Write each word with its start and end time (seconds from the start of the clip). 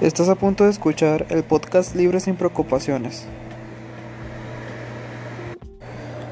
Estás 0.00 0.28
a 0.28 0.36
punto 0.36 0.62
de 0.62 0.70
escuchar 0.70 1.26
el 1.28 1.42
podcast 1.42 1.96
Libre 1.96 2.20
sin 2.20 2.36
Preocupaciones. 2.36 3.26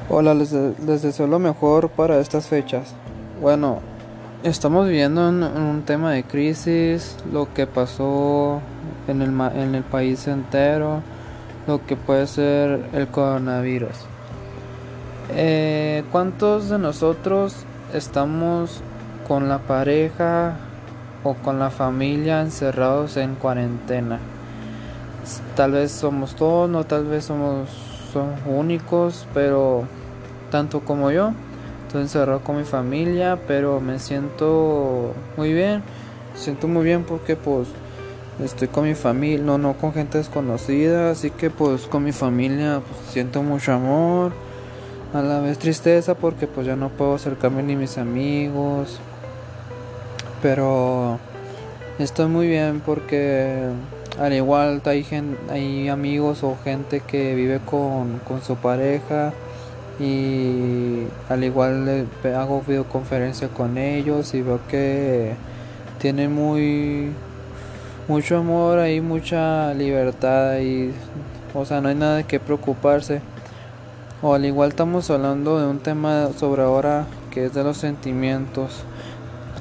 Hola, 0.07 0.33
les, 0.33 0.51
deseo 0.51 1.27
lo 1.27 1.37
mejor 1.37 1.89
para 1.89 2.17
estas 2.21 2.47
fechas. 2.47 2.95
Bueno, 3.41 3.81
estamos 4.43 4.87
viviendo 4.87 5.27
en, 5.27 5.43
un 5.43 5.83
tema 5.85 6.13
de 6.13 6.23
crisis, 6.23 7.17
lo 7.29 7.53
que 7.53 7.67
pasó 7.67 8.61
en 9.09 9.21
el, 9.21 9.37
en 9.53 9.75
el 9.75 9.83
país 9.83 10.27
entero, 10.27 11.01
lo 11.67 11.85
que 11.85 11.97
puede 11.97 12.25
ser 12.27 12.85
el 12.93 13.09
coronavirus. 13.09 13.97
Eh, 15.31 16.05
¿Cuántos 16.13 16.69
de 16.69 16.79
nosotros 16.79 17.65
estamos 17.93 18.81
con 19.27 19.49
la 19.49 19.57
pareja 19.57 20.57
o 21.27 21.33
con 21.35 21.59
la 21.59 21.69
familia 21.69 22.41
encerrados 22.41 23.17
en 23.17 23.35
cuarentena. 23.35 24.19
Tal 25.55 25.73
vez 25.73 25.91
somos 25.91 26.35
todos, 26.35 26.69
no 26.69 26.85
tal 26.85 27.05
vez 27.05 27.25
somos 27.25 27.69
únicos, 28.45 29.27
pero 29.33 29.83
tanto 30.49 30.79
como 30.79 31.11
yo, 31.11 31.33
estoy 31.85 32.03
encerrado 32.03 32.39
con 32.39 32.57
mi 32.57 32.63
familia, 32.63 33.39
pero 33.47 33.81
me 33.81 33.99
siento 33.99 35.13
muy 35.35 35.53
bien. 35.53 35.83
siento 36.35 36.67
muy 36.67 36.83
bien 36.83 37.03
porque 37.03 37.35
pues 37.35 37.67
estoy 38.43 38.67
con 38.67 38.85
mi 38.85 38.95
familia, 38.95 39.43
no 39.43 39.57
no 39.57 39.73
con 39.73 39.93
gente 39.93 40.17
desconocida, 40.19 41.11
así 41.11 41.31
que 41.31 41.49
pues 41.49 41.87
con 41.87 42.03
mi 42.03 42.11
familia 42.11 42.81
pues, 42.87 43.11
siento 43.11 43.43
mucho 43.43 43.73
amor. 43.73 44.31
A 45.13 45.21
la 45.21 45.39
vez 45.39 45.57
tristeza 45.57 46.15
porque 46.15 46.47
pues 46.47 46.67
ya 46.67 46.75
no 46.75 46.89
puedo 46.89 47.15
acercarme 47.15 47.63
ni 47.63 47.75
mis 47.75 47.97
amigos, 47.97 48.99
pero 50.41 51.19
estoy 51.99 52.27
muy 52.27 52.47
bien 52.47 52.81
porque 52.85 53.69
al 54.19 54.33
igual 54.33 54.81
hay, 54.85 55.05
hay 55.49 55.89
amigos 55.89 56.43
o 56.43 56.57
gente 56.63 57.01
que 57.01 57.35
vive 57.35 57.59
con, 57.65 58.19
su 58.45 58.55
pareja 58.55 59.33
y 59.99 61.07
al 61.29 61.43
igual 61.43 62.07
hago 62.35 62.61
videoconferencia 62.65 63.47
con 63.49 63.77
ellos 63.77 64.33
y 64.33 64.41
veo 64.41 64.59
que 64.67 65.33
tienen 65.99 66.33
muy 66.33 67.11
mucho 68.07 68.37
amor 68.37 68.87
y 68.87 69.01
mucha 69.01 69.73
libertad 69.73 70.59
y 70.59 70.91
o 71.53 71.65
sea 71.65 71.81
no 71.81 71.89
hay 71.89 71.95
nada 71.95 72.17
de 72.17 72.23
qué 72.23 72.39
preocuparse. 72.39 73.21
O 74.21 74.33
al 74.33 74.45
igual 74.45 74.69
estamos 74.69 75.11
hablando 75.11 75.59
de 75.59 75.67
un 75.67 75.77
tema 75.77 76.29
sobre 76.39 76.63
ahora 76.63 77.05
que 77.29 77.45
es 77.45 77.53
de 77.53 77.63
los 77.63 77.77
sentimientos 77.77 78.83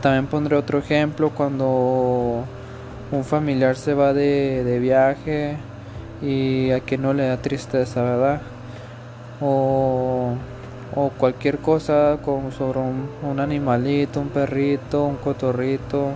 también 0.07 0.29
pondré 0.29 0.55
otro 0.55 0.79
ejemplo 0.79 1.31
cuando 1.31 2.45
un 3.11 3.25
familiar 3.25 3.75
se 3.75 3.93
va 3.93 4.13
de, 4.13 4.79
viaje 4.81 5.57
y 6.23 6.71
a 6.71 6.79
quien 6.79 7.03
no 7.03 7.13
le 7.13 7.27
da 7.27 7.39
tristeza, 7.39 8.03
¿verdad? 8.03 8.41
O, 9.41 10.37
cualquier 11.19 11.59
cosa 11.59 12.19
como 12.25 12.53
sobre 12.53 12.79
un, 12.79 13.41
animalito, 13.41 14.21
un 14.21 14.29
perrito, 14.29 15.07
un 15.07 15.17
cotorrito, 15.17 16.11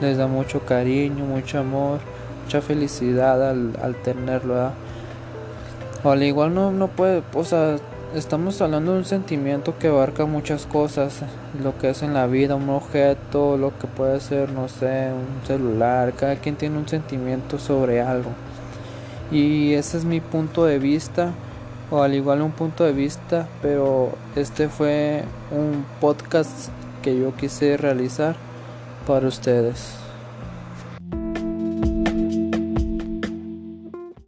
les 0.00 0.16
da 0.16 0.26
mucho 0.26 0.60
cariño, 0.60 1.26
mucho 1.26 1.58
amor, 1.58 1.98
mucha 2.44 2.62
felicidad 2.62 3.46
al, 3.46 3.76
al 3.82 3.94
tenerlo, 3.96 4.54
¿verdad? 4.54 4.72
O 6.02 6.10
al 6.12 6.22
igual 6.22 6.54
no, 6.54 6.70
no 6.70 6.88
puede, 6.88 7.22
o 7.34 7.44
sea, 7.44 7.76
estamos 8.14 8.60
hablando 8.62 8.92
de 8.92 8.98
un 8.98 9.04
sentimiento 9.04 9.76
que 9.78 9.88
abarca 9.88 10.24
muchas 10.24 10.66
cosas, 10.66 11.20
lo 11.62 11.76
que 11.78 11.90
es 11.90 12.02
en 12.02 12.14
la 12.14 12.26
vida, 12.26 12.54
un 12.54 12.68
objeto, 12.70 13.56
lo 13.56 13.76
que 13.78 13.86
puede 13.86 14.20
ser, 14.20 14.50
no 14.50 14.68
sé, 14.68 15.10
un 15.12 15.46
celular, 15.46 16.14
cada 16.14 16.36
quien 16.36 16.56
tiene 16.56 16.78
un 16.78 16.88
sentimiento 16.88 17.58
sobre 17.58 18.00
algo. 18.00 18.30
Y 19.30 19.74
ese 19.74 19.98
es 19.98 20.04
mi 20.04 20.20
punto 20.20 20.64
de 20.64 20.78
vista, 20.78 21.32
o 21.90 22.02
al 22.02 22.14
igual 22.14 22.42
un 22.42 22.52
punto 22.52 22.84
de 22.84 22.92
vista, 22.92 23.46
pero 23.60 24.12
este 24.36 24.68
fue 24.68 25.24
un 25.50 25.84
podcast 26.00 26.68
que 27.02 27.18
yo 27.18 27.34
quise 27.36 27.76
realizar 27.76 28.36
para 29.06 29.28
ustedes. 29.28 30.07